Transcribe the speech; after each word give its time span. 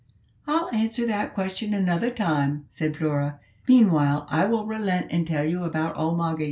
"I'll 0.47 0.67
answer 0.73 1.05
that 1.05 1.35
question 1.35 1.75
another 1.75 2.09
time," 2.09 2.65
said 2.71 2.97
Flora; 2.97 3.39
"meanwhile, 3.67 4.25
I 4.31 4.45
will 4.45 4.65
relent 4.65 5.11
and 5.11 5.27
tell 5.27 5.45
you 5.45 5.63
about 5.63 5.95
old 5.95 6.17
Moggy. 6.17 6.39